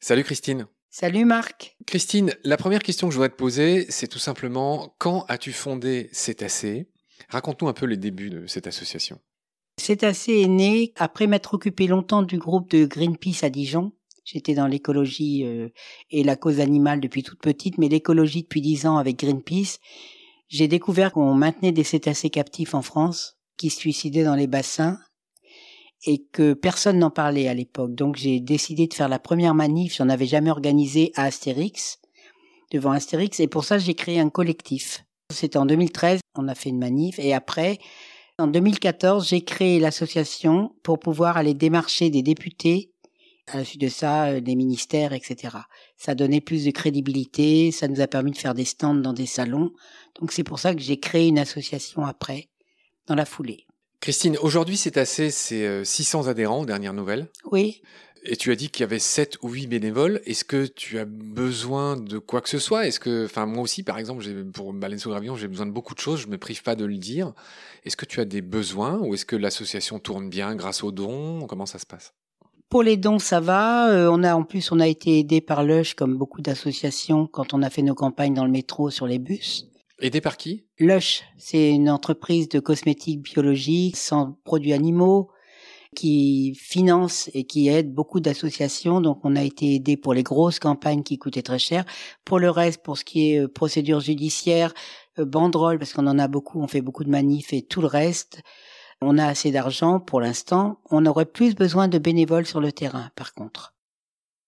Salut 0.00 0.22
Christine. 0.22 0.68
Salut 0.88 1.24
Marc. 1.24 1.76
Christine, 1.84 2.32
la 2.44 2.56
première 2.56 2.82
question 2.82 3.08
que 3.08 3.12
je 3.12 3.16
voudrais 3.18 3.28
te 3.28 3.34
poser, 3.34 3.86
c'est 3.90 4.06
tout 4.06 4.20
simplement 4.20 4.94
quand 4.98 5.24
as-tu 5.28 5.52
fondé 5.52 6.08
Cétacé 6.12 6.88
Raconte-nous 7.28 7.66
un 7.66 7.72
peu 7.72 7.86
les 7.86 7.96
débuts 7.96 8.30
de 8.30 8.46
cette 8.46 8.68
association. 8.68 9.18
Cétacé 9.78 10.42
est 10.42 10.46
né 10.48 10.92
après 10.96 11.26
m'être 11.26 11.54
occupé 11.54 11.86
longtemps 11.86 12.22
du 12.22 12.38
groupe 12.38 12.70
de 12.70 12.86
Greenpeace 12.86 13.42
à 13.42 13.50
Dijon. 13.50 13.92
J'étais 14.24 14.54
dans 14.54 14.66
l'écologie 14.68 15.44
euh, 15.44 15.68
et 16.10 16.24
la 16.24 16.36
cause 16.36 16.60
animale 16.60 17.00
depuis 17.00 17.22
toute 17.22 17.40
petite, 17.40 17.76
mais 17.76 17.88
l'écologie 17.88 18.42
depuis 18.42 18.60
dix 18.60 18.86
ans 18.86 18.96
avec 18.96 19.18
Greenpeace. 19.18 19.80
J'ai 20.48 20.68
découvert 20.68 21.12
qu'on 21.12 21.34
maintenait 21.34 21.72
des 21.72 21.84
cétacés 21.84 22.30
captifs 22.30 22.74
en 22.74 22.82
France 22.82 23.38
qui 23.56 23.70
se 23.70 23.80
suicidaient 23.80 24.24
dans 24.24 24.36
les 24.36 24.46
bassins 24.46 24.98
et 26.04 26.24
que 26.32 26.52
personne 26.52 26.98
n'en 26.98 27.10
parlait 27.10 27.48
à 27.48 27.54
l'époque. 27.54 27.94
Donc 27.94 28.16
j'ai 28.16 28.40
décidé 28.40 28.86
de 28.86 28.94
faire 28.94 29.08
la 29.08 29.18
première 29.18 29.54
manif, 29.54 29.96
j'en 29.96 30.08
avais 30.08 30.26
jamais 30.26 30.50
organisé 30.50 31.12
à 31.16 31.24
Astérix, 31.24 31.98
devant 32.70 32.92
Astérix, 32.92 33.40
et 33.40 33.48
pour 33.48 33.64
ça 33.64 33.78
j'ai 33.78 33.94
créé 33.94 34.20
un 34.20 34.30
collectif. 34.30 35.04
C'était 35.32 35.58
en 35.58 35.66
2013, 35.66 36.20
on 36.36 36.48
a 36.48 36.54
fait 36.54 36.68
une 36.68 36.78
manif, 36.78 37.18
et 37.18 37.34
après, 37.34 37.78
en 38.38 38.46
2014, 38.46 39.28
j'ai 39.28 39.42
créé 39.42 39.80
l'association 39.80 40.74
pour 40.82 40.98
pouvoir 40.98 41.36
aller 41.38 41.54
démarcher 41.54 42.10
des 42.10 42.22
députés, 42.22 42.92
à 43.48 43.58
la 43.58 43.64
suite 43.64 43.80
de 43.80 43.88
ça, 43.88 44.26
euh, 44.26 44.40
des 44.40 44.56
ministères, 44.56 45.12
etc. 45.12 45.56
Ça 45.96 46.14
donnait 46.14 46.40
plus 46.40 46.64
de 46.64 46.70
crédibilité, 46.70 47.70
ça 47.70 47.88
nous 47.88 48.00
a 48.00 48.06
permis 48.06 48.32
de 48.32 48.36
faire 48.36 48.54
des 48.54 48.64
stands 48.64 48.94
dans 48.94 49.12
des 49.12 49.26
salons. 49.26 49.72
Donc 50.20 50.32
c'est 50.32 50.44
pour 50.44 50.58
ça 50.58 50.74
que 50.74 50.80
j'ai 50.80 50.98
créé 50.98 51.28
une 51.28 51.38
association 51.38 52.04
après, 52.04 52.48
dans 53.06 53.14
la 53.14 53.24
foulée. 53.24 53.66
Christine, 54.00 54.36
aujourd'hui 54.40 54.76
c'est 54.76 54.96
assez, 54.98 55.30
c'est 55.30 55.84
600 55.84 56.28
adhérents 56.28 56.60
aux 56.60 56.66
dernières 56.66 56.94
nouvelles. 56.94 57.28
Oui. 57.50 57.82
Et 58.28 58.36
tu 58.36 58.50
as 58.50 58.56
dit 58.56 58.70
qu'il 58.70 58.80
y 58.80 58.84
avait 58.84 58.98
7 58.98 59.38
ou 59.42 59.50
8 59.50 59.68
bénévoles. 59.68 60.20
Est-ce 60.26 60.44
que 60.44 60.66
tu 60.66 60.98
as 60.98 61.04
besoin 61.04 61.96
de 61.96 62.18
quoi 62.18 62.40
que 62.40 62.48
ce 62.48 62.58
soit? 62.58 62.86
Est-ce 62.86 62.98
que, 62.98 63.24
enfin 63.24 63.46
moi 63.46 63.62
aussi 63.62 63.84
par 63.84 63.98
exemple, 63.98 64.24
pour 64.52 64.72
Baleine 64.72 64.98
sous 64.98 65.10
gravillon, 65.10 65.36
j'ai 65.36 65.46
besoin 65.46 65.66
de 65.66 65.70
beaucoup 65.70 65.94
de 65.94 66.00
choses. 66.00 66.20
Je 66.20 66.26
me 66.26 66.36
prive 66.36 66.62
pas 66.62 66.74
de 66.74 66.84
le 66.84 66.96
dire. 66.96 67.32
Est-ce 67.84 67.96
que 67.96 68.04
tu 68.04 68.20
as 68.20 68.24
des 68.24 68.42
besoins 68.42 68.98
ou 68.98 69.14
est-ce 69.14 69.24
que 69.24 69.36
l'association 69.36 70.00
tourne 70.00 70.28
bien 70.28 70.56
grâce 70.56 70.82
aux 70.82 70.90
dons? 70.90 71.46
Comment 71.46 71.66
ça 71.66 71.78
se 71.78 71.86
passe? 71.86 72.14
Pour 72.68 72.82
les 72.82 72.96
dons, 72.96 73.20
ça 73.20 73.38
va. 73.38 73.90
Euh, 73.90 74.10
on 74.10 74.24
a 74.24 74.34
en 74.34 74.42
plus, 74.42 74.72
on 74.72 74.80
a 74.80 74.88
été 74.88 75.20
aidé 75.20 75.40
par 75.40 75.62
Lush, 75.62 75.94
comme 75.94 76.16
beaucoup 76.16 76.42
d'associations, 76.42 77.28
quand 77.28 77.54
on 77.54 77.62
a 77.62 77.70
fait 77.70 77.82
nos 77.82 77.94
campagnes 77.94 78.34
dans 78.34 78.44
le 78.44 78.50
métro 78.50 78.90
sur 78.90 79.06
les 79.06 79.20
bus. 79.20 79.68
Aidé 79.98 80.20
par 80.20 80.36
qui 80.36 80.66
Lush, 80.78 81.22
c'est 81.38 81.70
une 81.70 81.88
entreprise 81.88 82.50
de 82.50 82.60
cosmétiques 82.60 83.22
biologiques 83.22 83.96
sans 83.96 84.32
produits 84.44 84.74
animaux 84.74 85.30
qui 85.94 86.54
finance 86.54 87.30
et 87.32 87.44
qui 87.44 87.68
aide 87.68 87.94
beaucoup 87.94 88.20
d'associations. 88.20 89.00
Donc, 89.00 89.20
on 89.24 89.34
a 89.36 89.42
été 89.42 89.74
aidé 89.74 89.96
pour 89.96 90.12
les 90.12 90.22
grosses 90.22 90.58
campagnes 90.58 91.02
qui 91.02 91.16
coûtaient 91.16 91.42
très 91.42 91.58
cher. 91.58 91.86
Pour 92.26 92.38
le 92.38 92.50
reste, 92.50 92.82
pour 92.82 92.98
ce 92.98 93.04
qui 93.04 93.32
est 93.32 93.40
euh, 93.40 93.48
procédure 93.48 94.00
judiciaire, 94.00 94.74
euh, 95.18 95.24
banderole, 95.24 95.78
parce 95.78 95.94
qu'on 95.94 96.06
en 96.06 96.18
a 96.18 96.28
beaucoup, 96.28 96.60
on 96.60 96.68
fait 96.68 96.82
beaucoup 96.82 97.04
de 97.04 97.10
manifs 97.10 97.54
et 97.54 97.62
tout 97.62 97.80
le 97.80 97.86
reste. 97.86 98.42
On 99.00 99.16
a 99.16 99.26
assez 99.26 99.50
d'argent 99.50 99.98
pour 99.98 100.20
l'instant. 100.20 100.78
On 100.90 101.06
aurait 101.06 101.24
plus 101.24 101.54
besoin 101.54 101.88
de 101.88 101.98
bénévoles 101.98 102.46
sur 102.46 102.60
le 102.60 102.72
terrain, 102.72 103.10
par 103.16 103.32
contre. 103.32 103.75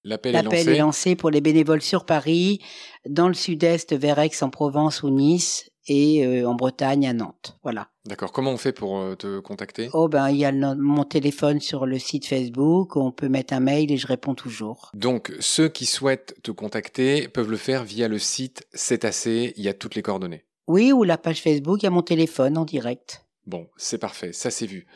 L'appel 0.05 0.37
est, 0.37 0.79
lancé. 0.79 1.17
pour 1.17 1.31
les 1.31 1.41
bénévoles 1.41 1.83
sur 1.83 2.05
Paris, 2.07 2.61
dans 3.09 3.29
le 3.29 3.35
sud-est 3.35 3.95
vers 3.95 4.19
Aix-en-Provence 4.19 5.03
ou 5.03 5.11
Nice 5.11 5.71
et 5.89 6.25
euh, 6.25 6.49
en 6.49 6.55
Bretagne 6.55 7.07
à 7.07 7.13
Nantes. 7.13 7.59
Voilà. 7.63 7.89
D'accord. 8.05 8.33
Comment 8.33 8.53
on 8.53 8.57
fait 8.57 8.73
pour 8.73 8.99
euh, 8.99 9.15
te 9.17 9.41
contacter? 9.41 9.89
Oh 9.93 10.09
ben 10.09 10.31
il 10.31 10.37
y 10.37 10.45
a 10.45 10.53
mon 10.53 11.05
téléphone 11.05 11.61
sur 11.61 11.87
le 11.87 11.99
site 11.99 12.27
Facebook, 12.27 12.97
on 12.97 13.11
peut 13.11 13.29
mettre 13.29 13.55
un 13.55 13.61
mail 13.61 13.91
et 13.91 13.97
je 13.97 14.07
réponds 14.07 14.35
toujours. 14.35 14.91
Donc 14.95 15.33
ceux 15.41 15.69
qui 15.69 15.87
souhaitent 15.87 16.37
te 16.43 16.51
contacter 16.51 17.29
peuvent 17.29 17.51
le 17.51 17.57
faire 17.57 17.85
via 17.85 18.09
le 18.09 18.19
site 18.19 18.67
C'est 18.73 19.05
assez, 19.05 19.55
il 19.57 19.65
y 19.65 19.69
a 19.69 19.75
toutes 19.75 19.95
les 19.95 20.03
coordonnées. 20.03 20.45
Oui, 20.67 20.93
ou 20.93 21.03
la 21.03 21.17
page 21.17 21.43
Facebook, 21.43 21.83
il 21.83 21.87
y 21.87 21.89
a 21.89 21.91
mon 21.91 22.03
téléphone 22.03 22.59
en 22.59 22.65
direct. 22.65 23.25
Bon, 23.47 23.67
c'est 23.79 23.99
parfait, 23.99 24.35
ça 24.35 24.51
c'est 24.51 24.67
vu. 24.67 24.87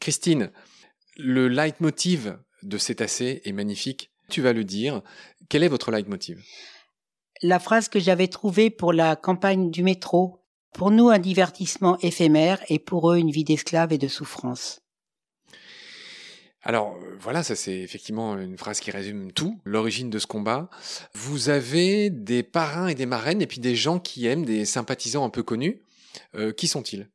Christine, 0.00 0.50
le 1.16 1.46
leitmotiv 1.46 2.36
de 2.62 2.78
C'est 2.78 3.00
assez 3.00 3.42
est 3.44 3.52
magnifique 3.52 4.11
tu 4.32 4.42
vas 4.42 4.52
le 4.52 4.64
dire. 4.64 5.02
Quel 5.48 5.62
est 5.62 5.68
votre 5.68 5.90
leitmotiv? 5.90 6.42
La 7.42 7.58
phrase 7.58 7.88
que 7.88 8.00
j'avais 8.00 8.28
trouvée 8.28 8.70
pour 8.70 8.92
la 8.92 9.16
campagne 9.16 9.70
du 9.70 9.82
métro. 9.82 10.40
Pour 10.72 10.90
nous, 10.90 11.10
un 11.10 11.18
divertissement 11.18 11.98
éphémère 11.98 12.60
et 12.68 12.78
pour 12.78 13.12
eux, 13.12 13.18
une 13.18 13.30
vie 13.30 13.44
d'esclave 13.44 13.92
et 13.92 13.98
de 13.98 14.08
souffrance. 14.08 14.80
Alors 16.62 16.96
voilà, 17.18 17.42
ça 17.42 17.56
c'est 17.56 17.80
effectivement 17.80 18.38
une 18.38 18.56
phrase 18.56 18.78
qui 18.78 18.92
résume 18.92 19.32
tout, 19.32 19.60
l'origine 19.64 20.10
de 20.10 20.18
ce 20.20 20.28
combat. 20.28 20.70
Vous 21.12 21.48
avez 21.48 22.08
des 22.08 22.44
parrains 22.44 22.86
et 22.86 22.94
des 22.94 23.04
marraines 23.04 23.42
et 23.42 23.48
puis 23.48 23.58
des 23.58 23.74
gens 23.74 23.98
qui 23.98 24.26
aiment, 24.26 24.44
des 24.44 24.64
sympathisants 24.64 25.24
un 25.24 25.30
peu 25.30 25.42
connus. 25.42 25.82
Euh, 26.36 26.52
qui 26.52 26.68
sont-ils? 26.68 27.10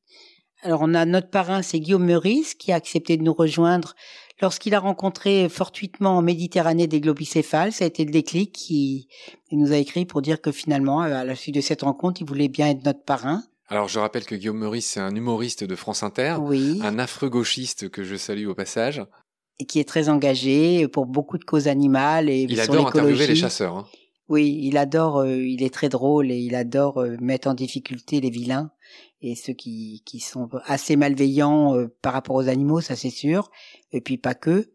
Alors 0.64 0.82
on 0.82 0.94
a 0.94 1.06
notre 1.06 1.30
parrain, 1.30 1.62
c'est 1.62 1.80
Guillaume 1.80 2.06
Meurice, 2.06 2.56
qui 2.56 2.74
a 2.74 2.76
accepté 2.76 3.16
de 3.16 3.24
nous 3.24 3.34
rejoindre 3.34 3.96
lorsqu'il 4.42 4.74
a 4.76 4.80
rencontré 4.80 5.50
fortuitement 5.50 6.18
en 6.18 6.22
Méditerranée 6.22 6.88
des 6.88 7.02
globicéphales, 7.02 7.72
ça 7.72 7.84
a 7.84 7.88
été 7.88 8.06
le 8.06 8.12
déclic 8.12 8.52
qui 8.52 9.08
il 9.52 9.60
nous 9.60 9.72
a 9.72 9.78
écrit 9.78 10.06
pour 10.06 10.22
dire 10.22 10.42
que 10.42 10.52
finalement, 10.52 11.02
à 11.02 11.24
la 11.24 11.36
suite 11.36 11.56
de 11.56 11.62
cette 11.62 11.82
rencontre, 11.82 12.22
il 12.22 12.28
voulait 12.28 12.50
bien 12.50 12.70
être 12.70 12.84
notre 12.86 13.04
parrain. 13.04 13.44
Alors 13.70 13.88
je 13.88 14.00
rappelle 14.00 14.26
que 14.26 14.36
Guillaume 14.36 14.60
Meurice, 14.60 14.86
c'est 14.86 15.00
un 15.00 15.16
humoriste 15.16 15.64
de 15.64 15.76
France 15.76 16.04
Inter, 16.04 16.38
oui. 16.40 16.80
un 16.84 17.00
affreux 17.00 17.30
gauchiste 17.30 17.90
que 17.90 18.04
je 18.04 18.16
salue 18.16 18.48
au 18.48 18.56
passage. 18.56 19.04
Et 19.60 19.66
qui 19.66 19.80
est 19.80 19.88
très 19.88 20.08
engagé 20.08 20.88
pour 20.88 21.06
beaucoup 21.06 21.38
de 21.38 21.44
causes 21.44 21.68
animales 21.68 22.30
et 22.30 22.44
il 22.44 22.60
adore 22.60 22.88
interviewer 22.88 23.28
les 23.28 23.36
chasseurs. 23.36 23.76
Hein. 23.76 23.88
Oui, 24.30 24.60
il 24.62 24.78
adore, 24.78 25.20
euh, 25.20 25.38
il 25.38 25.64
est 25.64 25.74
très 25.74 25.90
drôle 25.90 26.32
et 26.32 26.38
il 26.38 26.54
adore 26.56 27.00
euh, 27.00 27.16
mettre 27.20 27.48
en 27.48 27.54
difficulté 27.54 28.20
les 28.20 28.30
vilains 28.30 28.72
et 29.22 29.36
ceux 29.36 29.54
qui, 29.54 30.04
qui 30.06 30.20
sont 30.20 30.50
assez 30.66 30.96
malveillants 30.96 31.76
euh, 31.76 31.88
par 32.02 32.14
rapport 32.14 32.36
aux 32.36 32.48
animaux, 32.48 32.82
ça 32.82 32.96
c'est 32.96 33.10
sûr, 33.10 33.50
et 33.92 34.02
puis 34.02 34.18
pas 34.18 34.36
que. 34.36 34.70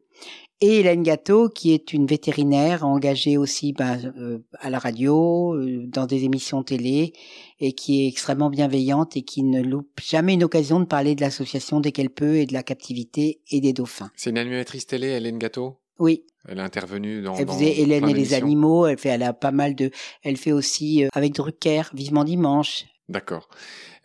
Et 0.64 0.78
Hélène 0.78 1.02
Gâteau, 1.02 1.48
qui 1.48 1.72
est 1.72 1.92
une 1.92 2.06
vétérinaire 2.06 2.86
engagée 2.86 3.36
aussi 3.36 3.72
ben, 3.72 4.14
euh, 4.16 4.38
à 4.60 4.70
la 4.70 4.78
radio, 4.78 5.56
euh, 5.56 5.88
dans 5.88 6.06
des 6.06 6.22
émissions 6.22 6.62
télé, 6.62 7.14
et 7.58 7.72
qui 7.72 8.04
est 8.04 8.08
extrêmement 8.08 8.48
bienveillante 8.48 9.16
et 9.16 9.22
qui 9.22 9.42
ne 9.42 9.60
loupe 9.60 10.00
jamais 10.00 10.34
une 10.34 10.44
occasion 10.44 10.78
de 10.78 10.84
parler 10.84 11.16
de 11.16 11.20
l'association 11.20 11.80
dès 11.80 11.90
qu'elle 11.90 12.10
peut 12.10 12.36
et 12.36 12.46
de 12.46 12.52
la 12.52 12.62
captivité 12.62 13.40
et 13.50 13.60
des 13.60 13.72
dauphins. 13.72 14.12
C'est 14.14 14.30
une 14.30 14.38
animatrice 14.38 14.86
télé, 14.86 15.08
Hélène 15.08 15.38
Gâteau 15.38 15.78
Oui. 15.98 16.22
Elle 16.46 16.60
a 16.60 16.64
intervenu 16.64 17.22
dans. 17.22 17.34
Elle 17.34 17.48
faisait 17.48 17.80
Hélène 17.80 18.08
et 18.08 18.14
les 18.14 18.34
animaux. 18.34 18.86
Elle 18.86 18.98
fait, 18.98 19.10
elle 19.10 19.22
a 19.24 19.32
pas 19.32 19.52
mal 19.52 19.74
de. 19.74 19.90
Elle 20.22 20.36
fait 20.36 20.52
aussi 20.52 21.04
avec 21.12 21.34
Drucker, 21.34 21.82
Vivement 21.92 22.24
dimanche. 22.24 22.86
D'accord. 23.08 23.48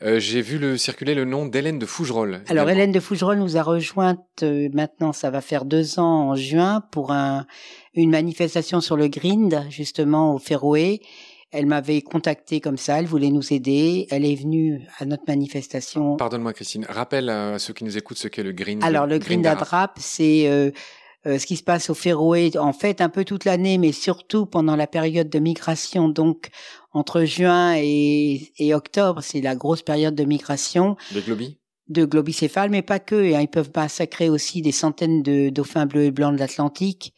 Euh, 0.01 0.19
j'ai 0.19 0.41
vu 0.41 0.57
le 0.57 0.77
circuler 0.77 1.15
le 1.15 1.25
nom 1.25 1.45
d'Hélène 1.45 1.79
de 1.79 1.85
Fougerolles. 1.85 2.43
Alors 2.49 2.69
Hélène 2.69 2.91
de 2.91 2.99
Fougerolles 2.99 3.39
nous 3.39 3.57
a 3.57 3.63
rejointe 3.63 4.19
euh, 4.43 4.69
maintenant, 4.73 5.13
ça 5.13 5.29
va 5.29 5.41
faire 5.41 5.65
deux 5.65 5.99
ans 5.99 6.29
en 6.29 6.35
juin 6.35 6.81
pour 6.91 7.11
un, 7.11 7.45
une 7.93 8.09
manifestation 8.09 8.81
sur 8.81 8.97
le 8.97 9.07
Grind, 9.07 9.65
justement 9.69 10.35
au 10.35 10.39
Féroé. 10.39 11.01
Elle 11.51 11.65
m'avait 11.65 12.01
contacté 12.01 12.59
comme 12.59 12.77
ça, 12.77 12.99
elle 12.99 13.05
voulait 13.05 13.29
nous 13.29 13.53
aider. 13.53 14.05
Elle 14.11 14.25
est 14.25 14.35
venue 14.35 14.81
à 14.99 15.05
notre 15.05 15.23
manifestation. 15.27 16.17
Pardonne-moi 16.17 16.51
Christine, 16.51 16.85
rappelle 16.89 17.29
à 17.29 17.57
ceux 17.57 17.73
qui 17.73 17.85
nous 17.85 17.97
écoutent 17.97 18.17
ce 18.17 18.27
qu'est 18.27 18.43
le 18.43 18.51
Grind. 18.51 18.83
Alors 18.83 19.07
le 19.07 19.17
Grind 19.17 19.45
à 19.47 19.93
c'est 19.97 20.49
euh, 20.49 20.71
ce 21.27 21.45
qui 21.45 21.57
se 21.57 21.63
passe 21.63 21.89
au 21.89 21.93
Féroé, 21.93 22.51
en 22.57 22.73
fait 22.73 23.01
un 23.01 23.09
peu 23.09 23.25
toute 23.25 23.45
l'année, 23.45 23.77
mais 23.77 23.91
surtout 23.91 24.45
pendant 24.45 24.75
la 24.75 24.87
période 24.87 25.29
de 25.29 25.39
migration. 25.39 26.09
Donc 26.09 26.49
entre 26.97 27.23
juin 27.23 27.75
et, 27.77 28.73
octobre, 28.73 29.21
c'est 29.21 29.41
la 29.41 29.55
grosse 29.55 29.83
période 29.83 30.15
de 30.15 30.23
migration. 30.23 30.95
De 31.13 31.21
globis 31.21 31.57
De 31.89 32.05
globicéphales, 32.05 32.69
mais 32.69 32.81
pas 32.81 32.99
que. 32.99 33.33
Hein. 33.35 33.41
Ils 33.41 33.47
peuvent 33.47 33.71
massacrer 33.75 34.29
aussi 34.29 34.61
des 34.61 34.71
centaines 34.71 35.21
de 35.21 35.49
dauphins 35.49 35.85
bleus 35.85 36.05
et 36.05 36.11
blancs 36.11 36.33
de 36.33 36.39
l'Atlantique. 36.39 37.13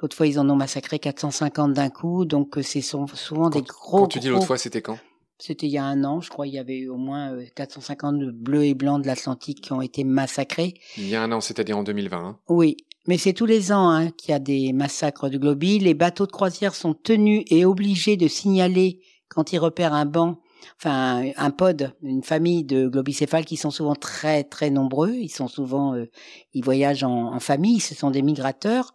L'autre 0.00 0.16
fois, 0.16 0.26
ils 0.26 0.38
en 0.38 0.48
ont 0.48 0.56
massacré 0.56 0.98
450 0.98 1.72
d'un 1.72 1.90
coup, 1.90 2.24
donc 2.24 2.56
euh, 2.56 2.62
c'est 2.62 2.80
souvent 2.80 3.50
des 3.50 3.62
gros. 3.62 3.98
Quand 3.98 4.06
tu 4.06 4.20
dis 4.20 4.28
l'autre 4.28 4.46
fois, 4.46 4.56
c'était 4.56 4.80
quand? 4.80 4.98
C'était 5.40 5.66
il 5.66 5.72
y 5.72 5.78
a 5.78 5.84
un 5.84 6.04
an, 6.04 6.20
je 6.20 6.30
crois. 6.30 6.46
Il 6.46 6.54
y 6.54 6.58
avait 6.58 6.78
eu 6.78 6.88
au 6.88 6.96
moins 6.96 7.36
450 7.54 8.22
euh, 8.22 8.32
bleus 8.32 8.64
et 8.64 8.74
blancs 8.74 9.02
de 9.02 9.06
l'Atlantique 9.06 9.60
qui 9.60 9.72
ont 9.72 9.82
été 9.82 10.04
massacrés. 10.04 10.74
Il 10.96 11.08
y 11.08 11.16
a 11.16 11.22
un 11.22 11.30
an, 11.32 11.40
c'est-à-dire 11.40 11.76
en 11.76 11.82
2020. 11.82 12.16
Hein? 12.16 12.38
Oui, 12.48 12.76
mais 13.08 13.16
c'est 13.16 13.32
tous 13.32 13.46
les 13.46 13.72
ans 13.72 13.88
hein, 13.88 14.10
qu'il 14.10 14.32
y 14.32 14.34
a 14.34 14.38
des 14.38 14.74
massacres 14.74 15.30
de 15.30 15.38
globis. 15.38 15.78
Les 15.78 15.94
bateaux 15.94 16.26
de 16.26 16.30
croisière 16.30 16.74
sont 16.74 16.92
tenus 16.92 17.42
et 17.48 17.64
obligés 17.64 18.18
de 18.18 18.28
signaler 18.28 19.00
quand 19.30 19.52
ils 19.52 19.58
repèrent 19.58 19.94
un 19.94 20.04
banc, 20.04 20.40
enfin 20.76 21.24
un 21.36 21.50
pod, 21.50 21.94
une 22.02 22.22
famille 22.22 22.64
de 22.64 22.86
globicéphales 22.86 23.46
qui 23.46 23.56
sont 23.56 23.70
souvent 23.70 23.94
très 23.94 24.44
très 24.44 24.68
nombreux, 24.68 25.14
ils 25.14 25.30
sont 25.30 25.48
souvent, 25.48 25.94
euh, 25.94 26.04
ils 26.52 26.62
voyagent 26.62 27.02
en, 27.02 27.40
famille, 27.40 27.80
ce 27.80 27.94
sont 27.94 28.10
des 28.10 28.20
migrateurs. 28.20 28.92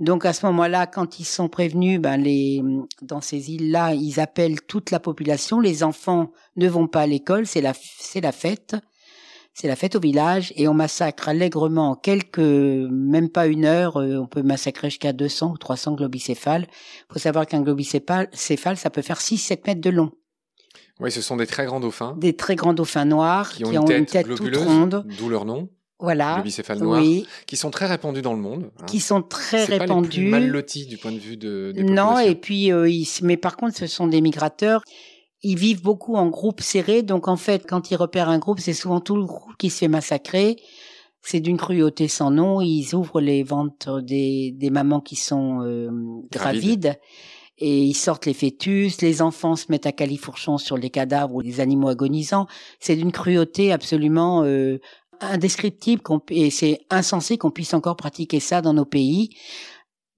Donc 0.00 0.26
à 0.26 0.34
ce 0.34 0.44
moment-là, 0.46 0.86
quand 0.86 1.18
ils 1.18 1.24
sont 1.24 1.48
prévenus, 1.48 1.98
ben 1.98 2.18
les 2.18 2.62
dans 3.00 3.22
ces 3.22 3.52
îles-là, 3.52 3.94
ils 3.94 4.20
appellent 4.20 4.60
toute 4.60 4.90
la 4.90 5.00
population. 5.00 5.60
Les 5.60 5.82
enfants 5.82 6.30
ne 6.56 6.68
vont 6.68 6.88
pas 6.88 7.02
à 7.02 7.06
l'école, 7.06 7.46
c'est 7.46 7.62
la 7.62 7.72
c'est 7.74 8.20
la 8.20 8.32
fête. 8.32 8.76
C'est 9.56 9.68
la 9.68 9.76
fête 9.76 9.96
au 9.96 10.00
village 10.00 10.52
et 10.56 10.68
on 10.68 10.74
massacre 10.74 11.30
allègrement 11.30 11.92
en 11.92 11.94
quelques, 11.94 12.38
même 12.38 13.30
pas 13.30 13.46
une 13.46 13.64
heure, 13.64 13.96
euh, 13.96 14.18
on 14.18 14.26
peut 14.26 14.42
massacrer 14.42 14.90
jusqu'à 14.90 15.14
200 15.14 15.52
ou 15.52 15.56
300 15.56 15.94
globicéphales. 15.94 16.66
faut 17.10 17.18
savoir 17.18 17.46
qu'un 17.46 17.62
globicéphale, 17.62 18.28
ça 18.34 18.90
peut 18.90 19.00
faire 19.00 19.18
6-7 19.18 19.60
mètres 19.66 19.80
de 19.80 19.88
long. 19.88 20.10
Oui, 21.00 21.10
ce 21.10 21.22
sont 21.22 21.36
des 21.36 21.46
très 21.46 21.64
grands 21.64 21.80
dauphins. 21.80 22.14
Des 22.18 22.36
très 22.36 22.54
grands 22.54 22.74
dauphins 22.74 23.06
noirs 23.06 23.50
qui, 23.50 23.64
ont, 23.64 23.86
une 23.88 24.04
tête, 24.04 24.26
toute 24.26 24.56
ronde. 24.56 25.06
D'où 25.18 25.30
leur 25.30 25.46
nom. 25.46 25.70
Voilà. 25.98 26.44
Le 26.44 26.74
noirs, 26.78 27.00
oui. 27.00 27.26
qui 27.46 27.56
sont 27.56 27.70
très 27.70 27.86
répandus 27.86 28.20
dans 28.20 28.34
le 28.34 28.40
monde. 28.40 28.70
Hein. 28.78 28.84
Qui 28.86 29.00
sont 29.00 29.22
très 29.22 29.64
répandus. 29.64 29.88
Pas 29.88 30.02
les 30.02 30.08
plus 30.08 30.30
mal 30.30 30.48
lotis 30.48 30.86
du 30.86 30.98
point 30.98 31.12
de 31.12 31.18
vue 31.18 31.38
de. 31.38 31.72
Des 31.74 31.82
non, 31.82 32.18
et 32.18 32.34
puis, 32.34 32.72
euh, 32.72 32.90
mais 33.22 33.38
par 33.38 33.56
contre, 33.56 33.74
ce 33.74 33.86
sont 33.86 34.06
des 34.06 34.20
migrateurs. 34.20 34.82
Ils 35.48 35.56
vivent 35.56 35.80
beaucoup 35.80 36.16
en 36.16 36.26
groupes 36.26 36.60
serrés, 36.60 37.04
donc 37.04 37.28
en 37.28 37.36
fait, 37.36 37.68
quand 37.68 37.92
ils 37.92 37.96
repèrent 37.96 38.28
un 38.28 38.40
groupe, 38.40 38.58
c'est 38.58 38.72
souvent 38.72 39.00
tout 39.00 39.14
le 39.14 39.24
groupe 39.24 39.56
qui 39.56 39.70
se 39.70 39.78
fait 39.78 39.86
massacrer. 39.86 40.56
C'est 41.22 41.38
d'une 41.38 41.56
cruauté 41.56 42.08
sans 42.08 42.32
nom. 42.32 42.60
Ils 42.60 42.96
ouvrent 42.96 43.20
les 43.20 43.44
ventres 43.44 44.02
des, 44.02 44.50
des 44.56 44.70
mamans 44.70 45.00
qui 45.00 45.14
sont 45.14 45.60
euh, 45.62 45.88
gravides 46.32 46.98
et 47.58 47.84
ils 47.84 47.94
sortent 47.94 48.26
les 48.26 48.34
fœtus, 48.34 49.00
les 49.00 49.22
enfants 49.22 49.54
se 49.54 49.66
mettent 49.68 49.86
à 49.86 49.92
califourchon 49.92 50.58
sur 50.58 50.76
les 50.76 50.90
cadavres 50.90 51.36
ou 51.36 51.40
les 51.40 51.60
animaux 51.60 51.90
agonisants. 51.90 52.48
C'est 52.80 52.96
d'une 52.96 53.12
cruauté 53.12 53.70
absolument 53.70 54.42
euh, 54.42 54.80
indescriptible 55.20 56.02
et 56.30 56.50
c'est 56.50 56.80
insensé 56.90 57.38
qu'on 57.38 57.52
puisse 57.52 57.72
encore 57.72 57.94
pratiquer 57.94 58.40
ça 58.40 58.62
dans 58.62 58.74
nos 58.74 58.84
pays. 58.84 59.30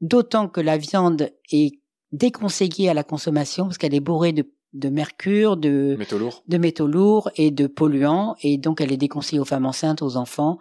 D'autant 0.00 0.48
que 0.48 0.62
la 0.62 0.78
viande 0.78 1.30
est 1.52 1.78
déconseillée 2.12 2.88
à 2.88 2.94
la 2.94 3.04
consommation 3.04 3.64
parce 3.64 3.76
qu'elle 3.76 3.94
est 3.94 4.00
bourrée 4.00 4.32
de, 4.32 4.50
de 4.72 4.88
mercure, 4.88 5.56
de 5.56 5.96
métaux 5.98 6.18
lourds, 6.18 6.42
de 6.46 6.58
métaux 6.58 6.86
lourds 6.86 7.30
et 7.36 7.50
de 7.50 7.66
polluants 7.66 8.36
et 8.42 8.58
donc 8.58 8.80
elle 8.80 8.92
est 8.92 8.98
déconseillée 8.98 9.40
aux 9.40 9.46
femmes 9.46 9.66
enceintes, 9.66 10.02
aux 10.02 10.16
enfants. 10.16 10.58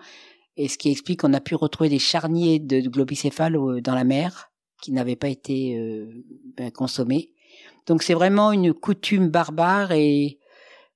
Et 0.56 0.68
ce 0.68 0.78
qui 0.78 0.90
explique 0.90 1.22
qu'on 1.22 1.34
a 1.34 1.42
pu 1.42 1.56
retrouver 1.56 1.90
des 1.90 2.00
charniers 2.00 2.60
de 2.60 2.80
globicéphales 2.82 3.58
euh, 3.58 3.82
dans 3.82 3.94
la 3.94 4.04
mer 4.04 4.52
qui 4.82 4.92
n'avaient 4.92 5.16
pas 5.16 5.30
été 5.30 5.78
euh, 5.78 6.24
ben, 6.56 6.72
consommés. 6.72 7.32
Donc 7.86 8.04
c'est 8.04 8.14
vraiment 8.14 8.52
une 8.52 8.74
coutume 8.74 9.30
barbare 9.30 9.92
et 9.92 10.40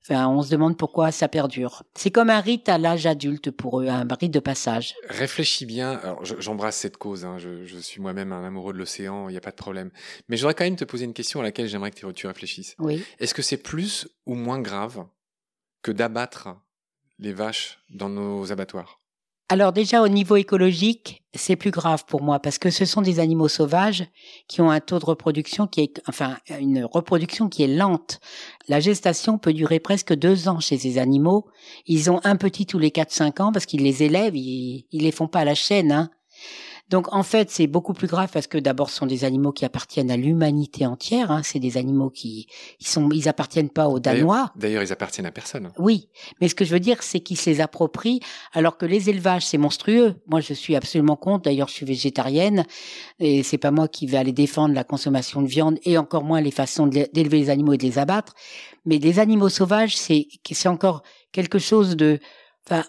enfin 0.03 0.27
on 0.27 0.42
se 0.42 0.50
demande 0.50 0.77
pourquoi 0.77 1.12
ça 1.12 1.27
perdure. 1.27 1.83
C'est 1.95 2.12
comme 2.12 2.30
un 2.30 2.39
rite 2.39 2.69
à 2.69 2.77
l'âge 2.77 3.06
adulte 3.06 3.51
pour 3.51 3.81
eux, 3.81 3.88
un 3.88 4.07
rite 4.19 4.31
de 4.31 4.39
passage. 4.39 4.95
Réfléchis 5.07 5.65
bien. 5.65 5.92
Alors 6.03 6.24
j'embrasse 6.24 6.77
cette 6.77 6.98
cause. 6.98 7.25
Hein. 7.25 7.38
Je, 7.38 7.65
je, 7.65 7.77
suis 7.77 8.01
moi-même 8.01 8.31
un 8.31 8.44
amoureux 8.44 8.74
de 8.74 8.77
l'océan. 8.77 9.30
Il 9.30 9.31
n'y 9.31 9.38
a 9.38 9.42
pas 9.42 9.51
de 9.51 9.56
problème. 9.56 9.92
Mais 10.30 10.38
je 10.38 10.42
voudrais 10.42 10.56
quand 10.56 10.63
même 10.63 10.75
te 10.75 10.86
poser 10.86 11.06
une 11.06 11.13
question 11.13 11.39
à 11.39 11.44
laquelle 11.44 11.68
j'aimerais 11.68 11.92
que 11.92 12.12
tu 12.12 12.27
réfléchisses. 12.27 12.75
Oui. 12.80 13.03
Est-ce 13.19 13.33
que 13.33 13.42
c'est 13.42 13.57
plus 13.57 14.07
ou 14.25 14.36
moins 14.36 14.59
grave 14.59 15.06
que 15.81 15.92
d'abattre 15.92 16.50
les 17.19 17.33
vaches 17.33 17.80
dans 17.89 18.09
nos 18.09 18.51
abattoirs? 18.51 19.00
Alors 19.51 19.74
déjà 19.74 20.01
au 20.01 20.07
niveau 20.07 20.38
écologique, 20.38 21.24
c'est 21.33 21.57
plus 21.57 21.71
grave 21.71 22.06
pour 22.06 22.21
moi 22.21 22.39
parce 22.39 22.57
que 22.57 22.69
ce 22.69 22.86
sont 22.86 23.01
des 23.01 23.19
animaux 23.19 23.50
sauvages 23.50 24.06
qui 24.48 24.62
ont 24.62 24.71
un 24.71 24.80
taux 24.80 24.98
de 24.98 25.03
reproduction 25.03 25.68
qui 25.68 25.81
est, 25.81 26.01
enfin, 26.07 26.38
une 26.62 26.86
reproduction 26.86 27.50
qui 27.50 27.63
est 27.63 27.68
lente. 27.68 28.21
La 28.69 28.80
gestation 28.80 29.38
peut 29.38 29.51
durer 29.51 29.81
presque 29.81 30.13
deux 30.13 30.48
ans 30.48 30.62
chez 30.62 30.77
ces 30.77 30.98
animaux. 30.98 31.50
Ils 31.86 32.09
ont 32.09 32.21
un 32.24 32.38
petit 32.38 32.65
tous 32.65 32.80
les 32.80 32.92
quatre 32.92 33.12
cinq 33.12 33.42
ans 33.42 33.51
parce 33.51 33.65
qu'ils 33.65 33.83
les 33.83 34.03
élèvent, 34.03 34.38
ils, 34.38 34.86
ils 34.89 35.03
les 35.03 35.12
font 35.12 35.27
pas 35.27 35.42
à 35.42 35.45
la 35.45 35.56
chaîne. 35.56 35.92
Hein. 35.92 36.09
Donc 36.92 37.14
en 37.14 37.24
fait, 37.24 37.50
c'est 37.50 37.68
beaucoup 37.68 37.94
plus 37.94 38.08
grave 38.08 38.30
parce 38.32 38.48
que 38.48 38.58
d'abord, 38.58 38.90
ce 38.90 38.98
sont 38.98 39.06
des 39.06 39.24
animaux 39.24 39.54
qui 39.54 39.64
appartiennent 39.64 40.12
à 40.12 40.18
l'humanité 40.18 40.86
entière. 40.86 41.32
Hein. 41.32 41.42
C'est 41.42 41.60
des 41.60 41.78
animaux 41.78 42.10
qui 42.10 42.48
ils 42.82 42.88
sont, 42.88 43.10
ils 43.12 43.30
appartiennent 43.30 43.70
pas 43.70 43.88
aux 43.88 44.00
Danois. 44.00 44.52
D'ailleurs, 44.58 44.84
ils 44.84 44.92
appartiennent 44.92 45.26
à 45.26 45.32
personne. 45.32 45.72
Oui, 45.80 46.10
mais 46.42 46.50
ce 46.50 46.56
que 46.56 46.66
je 46.66 46.74
veux 46.74 46.82
dire, 46.82 47.02
c'est 47.02 47.22
qu'ils 47.22 47.38
se 47.38 47.50
les 47.50 47.62
approprient, 47.62 48.20
alors 48.52 48.78
que 48.78 48.86
les 48.86 49.10
élevages, 49.10 49.46
c'est 49.46 49.58
monstrueux. 49.58 50.16
Moi, 50.28 50.42
je 50.42 50.54
suis 50.54 50.76
absolument 50.76 51.16
contre. 51.16 51.44
D'ailleurs, 51.44 51.70
je 51.70 51.76
suis 51.76 51.86
végétarienne 51.86 52.66
et 53.20 53.42
c'est 53.42 53.58
pas 53.58 53.72
moi 53.72 53.88
qui 53.88 54.06
vais 54.06 54.18
aller 54.18 54.34
défendre 54.34 54.76
la 54.76 54.84
consommation 54.84 55.42
de 55.42 55.48
viande 55.48 55.80
et 55.84 55.98
encore 55.98 56.26
moins 56.26 56.42
les 56.42 56.52
façons 56.52 56.88
d'élever 56.88 57.40
les 57.40 57.50
animaux 57.50 57.74
et 57.74 57.78
de 57.78 57.84
les 57.84 58.00
abattre. 58.00 58.34
Mais 58.86 58.98
les 58.98 59.20
animaux 59.20 59.50
sauvages, 59.50 59.96
c'est 59.96 60.28
c'est 60.52 60.68
encore 60.68 61.04
quelque 61.32 61.58
chose 61.58 61.96
de 61.96 62.20
Enfin, 62.70 62.84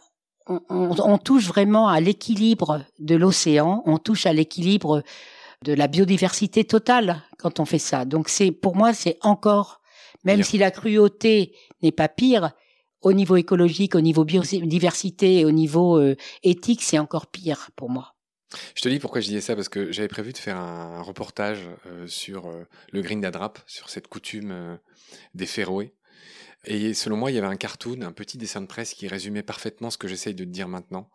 on, 0.69 0.95
on, 0.99 1.19
touche 1.19 1.47
vraiment 1.47 1.89
à 1.89 2.01
l'équilibre 2.01 2.83
de 2.99 3.15
l'océan, 3.15 3.83
on 3.87 3.99
touche 3.99 4.27
à 4.27 4.33
l'équilibre 4.33 5.03
de 5.65 5.73
la 5.73 5.87
biodiversité 5.87 6.65
totale 6.65 7.23
quand 7.39 7.61
on 7.61 7.65
fait 7.65 7.79
ça. 7.79 8.05
Donc 8.05 8.29
c'est 8.29 8.51
pour 8.51 8.77
moi 8.77 8.93
c'est 8.93 9.19
encore 9.23 9.83
même 10.25 10.43
si 10.43 10.59
la 10.59 10.71
cruauté 10.71 11.55
n'est 11.83 11.93
pas 11.93 12.09
pire 12.09 12.53
au 13.01 13.13
niveau 13.13 13.37
écologique, 13.37 13.95
au 13.95 14.01
niveau 14.01 14.25
biodiversité, 14.25 15.45
au 15.45 15.51
niveau 15.51 15.99
euh, 15.99 16.17
éthique, 16.43 16.83
c'est 16.83 16.99
encore 16.99 17.27
pire 17.27 17.71
pour 17.75 17.91
moi. 17.91 18.15
Je 18.75 18.83
te 18.83 18.89
dis 18.89 18.99
pourquoi 18.99 19.21
je 19.21 19.29
disais 19.29 19.41
ça 19.41 19.57
parce 19.57 19.69
que 19.69 19.91
j'avais 19.93 20.09
prévu 20.09 20.33
de 20.33 20.39
faire 20.39 20.59
un, 20.59 21.03
reportage 21.03 21.69
euh, 21.87 22.07
sur 22.07 22.47
euh, 22.47 22.65
le 22.93 23.01
green 23.01 23.21
d'adrap, 23.21 23.59
sur 23.67 23.91
cette 23.91 24.09
coutume 24.09 24.79
des 25.35 25.47
Féroé. 25.47 25.95
Et 26.65 26.95
selon 26.95 27.17
moi, 27.17 27.31
il 27.31 27.35
y 27.35 27.39
avait 27.39 27.49
un 27.49 27.57
cartoon, 27.57 28.03
un 28.03 28.13
petit 28.13 28.39
dessin 28.39 28.61
de 28.61 28.67
presse 28.67 28.95
qui 28.95 29.09
résumait 29.09 29.43
parfaitement 29.43 29.91
ce 29.91 29.99
que 29.99 30.07
j'essaye 30.07 30.35
de 30.35 30.45
te 30.45 30.49
dire 30.49 30.69
maintenant. 30.69 31.11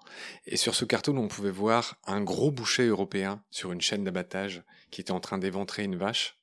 Et 0.45 0.57
sur 0.57 0.75
ce 0.75 0.83
cartoon, 0.83 1.17
on 1.17 1.29
pouvait 1.29 1.51
voir 1.51 1.97
un 2.05 2.21
gros 2.21 2.51
boucher 2.51 2.87
européen 2.87 3.41
sur 3.49 3.71
une 3.71 3.79
chaîne 3.79 4.03
d'abattage 4.03 4.63
qui 4.91 4.99
était 4.99 5.11
en 5.11 5.21
train 5.21 5.37
d'éventrer 5.37 5.83
une 5.83 5.95
vache. 5.95 6.37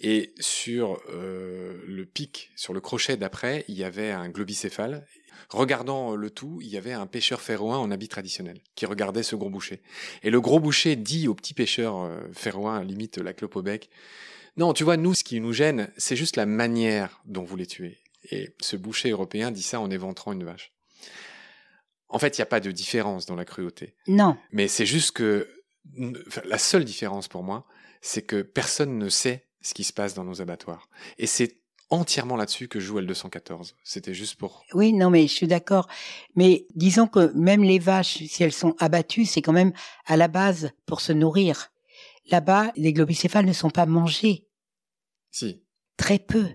Et 0.00 0.34
sur 0.40 1.00
euh, 1.08 1.80
le 1.86 2.04
pic, 2.04 2.50
sur 2.56 2.74
le 2.74 2.80
crochet 2.80 3.16
d'après, 3.16 3.64
il 3.68 3.76
y 3.76 3.84
avait 3.84 4.10
un 4.10 4.28
globicéphale. 4.28 5.06
Regardant 5.48 6.16
le 6.16 6.30
tout, 6.30 6.58
il 6.60 6.68
y 6.68 6.76
avait 6.76 6.92
un 6.92 7.06
pêcheur 7.06 7.40
féroin 7.40 7.78
en 7.78 7.92
habit 7.92 8.08
traditionnel 8.08 8.60
qui 8.74 8.86
regardait 8.86 9.22
ce 9.22 9.36
gros 9.36 9.50
boucher. 9.50 9.82
Et 10.24 10.30
le 10.30 10.40
gros 10.40 10.58
boucher 10.58 10.96
dit 10.96 11.28
au 11.28 11.34
petit 11.34 11.54
pêcheur 11.54 11.98
euh, 11.98 12.20
féroin, 12.32 12.82
limite 12.82 13.18
la 13.18 13.32
clope 13.32 13.54
au 13.54 13.62
bec, 13.62 13.88
non, 14.56 14.72
tu 14.72 14.84
vois, 14.84 14.96
nous, 14.96 15.12
ce 15.12 15.22
qui 15.22 15.38
nous 15.38 15.52
gêne, 15.52 15.92
c'est 15.98 16.16
juste 16.16 16.36
la 16.36 16.46
manière 16.46 17.20
dont 17.26 17.44
vous 17.44 17.56
les 17.56 17.66
tuez. 17.66 17.98
Et 18.30 18.54
ce 18.60 18.76
boucher 18.76 19.10
européen 19.10 19.50
dit 19.50 19.62
ça 19.62 19.80
en 19.80 19.90
éventrant 19.90 20.32
une 20.32 20.44
vache. 20.44 20.72
En 22.08 22.18
fait, 22.18 22.36
il 22.36 22.40
n'y 22.40 22.44
a 22.44 22.46
pas 22.46 22.60
de 22.60 22.70
différence 22.70 23.26
dans 23.26 23.36
la 23.36 23.44
cruauté. 23.44 23.94
Non. 24.06 24.36
Mais 24.52 24.68
c'est 24.68 24.86
juste 24.86 25.12
que 25.12 25.48
la 26.44 26.58
seule 26.58 26.84
différence 26.84 27.28
pour 27.28 27.42
moi, 27.42 27.66
c'est 28.00 28.22
que 28.22 28.42
personne 28.42 28.98
ne 28.98 29.08
sait 29.08 29.46
ce 29.60 29.74
qui 29.74 29.84
se 29.84 29.92
passe 29.92 30.14
dans 30.14 30.24
nos 30.24 30.40
abattoirs. 30.40 30.88
Et 31.18 31.26
c'est 31.26 31.60
entièrement 31.90 32.36
là-dessus 32.36 32.68
que 32.68 32.80
joue 32.80 33.00
L214. 33.00 33.74
C'était 33.84 34.14
juste 34.14 34.36
pour... 34.36 34.64
Oui, 34.74 34.92
non, 34.92 35.10
mais 35.10 35.26
je 35.26 35.32
suis 35.32 35.46
d'accord. 35.46 35.88
Mais 36.34 36.66
disons 36.74 37.06
que 37.06 37.32
même 37.34 37.62
les 37.62 37.78
vaches, 37.78 38.18
si 38.24 38.42
elles 38.42 38.52
sont 38.52 38.74
abattues, 38.78 39.24
c'est 39.24 39.42
quand 39.42 39.52
même 39.52 39.72
à 40.04 40.16
la 40.16 40.28
base 40.28 40.70
pour 40.84 41.00
se 41.00 41.12
nourrir. 41.12 41.72
Là-bas, 42.30 42.72
les 42.76 42.92
globicéphales 42.92 43.46
ne 43.46 43.52
sont 43.52 43.70
pas 43.70 43.86
mangés. 43.86 44.46
Si. 45.30 45.62
Très 45.96 46.18
peu. 46.18 46.48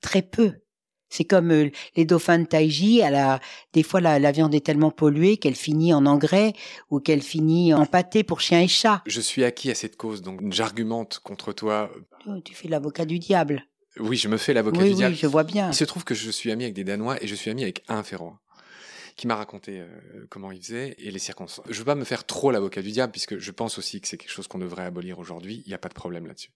Très 0.00 0.22
peu. 0.22 0.54
C'est 1.14 1.24
comme 1.24 1.52
euh, 1.52 1.70
les 1.94 2.04
dauphins 2.04 2.40
de 2.40 2.44
Taiji, 2.44 3.00
à 3.00 3.08
la, 3.08 3.40
des 3.72 3.84
fois 3.84 4.00
la, 4.00 4.32
viande 4.32 4.52
est 4.52 4.66
tellement 4.66 4.90
polluée 4.90 5.36
qu'elle 5.36 5.54
finit 5.54 5.94
en 5.94 6.06
engrais 6.06 6.54
ou 6.90 6.98
qu'elle 6.98 7.22
finit 7.22 7.72
en 7.72 7.86
pâté 7.86 8.24
pour 8.24 8.40
chiens 8.40 8.60
et 8.60 8.66
chats. 8.66 9.00
Je 9.06 9.20
suis 9.20 9.44
acquis 9.44 9.70
à 9.70 9.76
cette 9.76 9.96
cause, 9.96 10.22
donc 10.22 10.40
j'argumente 10.50 11.20
contre 11.22 11.52
toi. 11.52 11.88
Oh, 12.26 12.40
tu 12.44 12.52
fais 12.52 12.66
l'avocat 12.66 13.04
du 13.04 13.20
diable. 13.20 13.64
Oui, 14.00 14.16
je 14.16 14.26
me 14.26 14.38
fais 14.38 14.54
l'avocat 14.54 14.82
du 14.82 14.94
diable. 14.94 15.14
Oui, 15.14 15.20
je 15.20 15.28
vois 15.28 15.44
bien. 15.44 15.70
Il 15.70 15.74
se 15.74 15.84
trouve 15.84 16.02
que 16.02 16.16
je 16.16 16.32
suis 16.32 16.50
ami 16.50 16.64
avec 16.64 16.74
des 16.74 16.82
Danois 16.82 17.22
et 17.22 17.28
je 17.28 17.36
suis 17.36 17.48
ami 17.48 17.62
avec 17.62 17.84
un 17.86 18.02
Féroin 18.02 18.40
qui 19.14 19.28
m'a 19.28 19.36
raconté 19.36 19.78
euh, 19.78 19.86
comment 20.28 20.50
il 20.50 20.60
faisait 20.60 20.96
et 20.98 21.12
les 21.12 21.20
circonstances. 21.20 21.64
Je 21.70 21.78
veux 21.78 21.84
pas 21.84 21.94
me 21.94 22.02
faire 22.02 22.24
trop 22.24 22.50
l'avocat 22.50 22.82
du 22.82 22.90
diable 22.90 23.12
puisque 23.12 23.38
je 23.38 23.50
pense 23.52 23.78
aussi 23.78 24.00
que 24.00 24.08
c'est 24.08 24.16
quelque 24.16 24.32
chose 24.32 24.48
qu'on 24.48 24.58
devrait 24.58 24.84
abolir 24.84 25.20
aujourd'hui. 25.20 25.62
Il 25.66 25.68
n'y 25.68 25.74
a 25.74 25.78
pas 25.78 25.88
de 25.88 25.94
problème 25.94 26.26
là-dessus. 26.26 26.50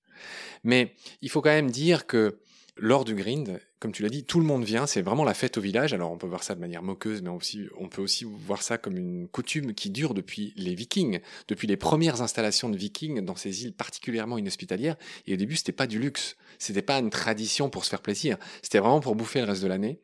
Mais 0.64 0.96
il 1.22 1.30
faut 1.30 1.40
quand 1.40 1.50
même 1.50 1.70
dire 1.70 2.08
que 2.08 2.40
lors 2.78 3.04
du 3.04 3.14
grind, 3.14 3.61
comme 3.80 3.92
tu 3.92 4.02
l'as 4.02 4.08
dit, 4.08 4.25
tout 4.25 4.40
le 4.40 4.47
monde 4.47 4.64
vient, 4.64 4.87
c'est 4.87 5.02
vraiment 5.02 5.25
la 5.25 5.35
fête 5.35 5.58
au 5.58 5.61
village. 5.61 5.92
Alors 5.92 6.11
on 6.11 6.16
peut 6.16 6.26
voir 6.26 6.42
ça 6.42 6.54
de 6.54 6.61
manière 6.61 6.82
moqueuse, 6.82 7.23
mais 7.23 7.30
on 7.30 7.88
peut 7.88 8.02
aussi 8.02 8.25
voir 8.25 8.62
ça 8.62 8.78
comme 8.78 8.97
une 8.97 9.28
coutume 9.28 9.75
qui 9.75 9.90
dure 9.90 10.14
depuis 10.14 10.52
les 10.56 10.75
vikings, 10.75 11.20
depuis 11.49 11.66
les 11.66 11.76
premières 11.76 12.23
installations 12.23 12.68
de 12.68 12.76
vikings 12.76 13.25
dans 13.25 13.37
ces 13.37 13.64
îles 13.64 13.75
particulièrement 13.75 14.38
inhospitalières. 14.38 14.97
Et 15.26 15.35
au 15.35 15.37
début, 15.37 15.56
c'était 15.56 15.73
pas 15.73 15.87
du 15.87 15.99
luxe, 15.99 16.37
c'était 16.58 16.82
pas 16.82 16.99
une 16.99 17.11
tradition 17.11 17.70
pour 17.70 17.85
se 17.85 17.90
faire 17.90 18.02
plaisir, 18.02 18.37
c'était 18.62 18.78
vraiment 18.78 19.00
pour 19.00 19.16
bouffer 19.16 19.40
le 19.40 19.47
reste 19.47 19.62
de 19.62 19.68
l'année. 19.68 20.00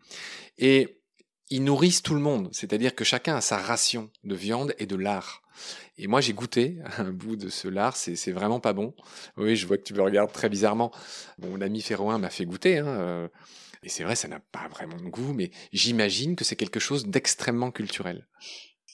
Et 0.59 0.99
ils 1.51 1.63
nourrissent 1.63 2.03
tout 2.03 2.15
le 2.15 2.21
monde, 2.21 2.49
c'est-à-dire 2.53 2.95
que 2.95 3.05
chacun 3.05 3.37
a 3.37 3.41
sa 3.41 3.59
ration 3.59 4.11
de 4.25 4.35
viande 4.35 4.75
et 4.79 4.87
de 4.87 4.97
lard. 4.97 5.43
Et 5.99 6.07
moi, 6.07 6.21
j'ai 6.21 6.33
goûté 6.33 6.79
un 6.99 7.11
bout 7.11 7.37
de 7.37 7.49
ce 7.49 7.69
lard, 7.69 7.97
c'est 7.97 8.33
vraiment 8.33 8.61
pas 8.61 8.73
bon. 8.73 8.95
Oui, 9.37 9.57
je 9.57 9.67
vois 9.67 9.79
que 9.79 9.85
tu 9.85 9.95
me 9.95 10.03
regardes 10.03 10.33
très 10.33 10.49
bizarrement. 10.49 10.91
Mon 11.39 11.61
ami 11.61 11.81
Féroin 11.81 12.19
m'a 12.19 12.31
fait 12.31 12.47
goûter, 12.47 12.79
hein, 12.79 12.87
euh, 12.87 13.29
et 13.83 13.89
c'est 13.89 14.05
vrai, 14.05 14.17
ça 14.17 14.29
n'a 14.29 14.41
pas 14.41 14.67
vraiment 14.69 14.97
de 14.97 15.09
goût, 15.09 15.33
mais 15.35 15.51
j'imagine 15.73 16.37
que 16.37 16.45
c'est 16.45 16.57
quelque 16.57 16.81
chose 16.81 17.07
d'extrêmement 17.07 17.71
culturel. 17.71 18.27